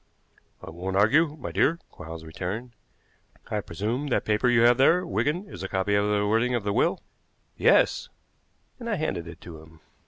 [0.63, 2.71] "I won't argue, my dear," Quarles returned.
[3.51, 6.63] "I presume that paper you have there, Wigan, is a copy of the wording of
[6.63, 7.01] the will?"
[7.55, 8.09] "Yes,"
[8.79, 9.79] and I handed it to him.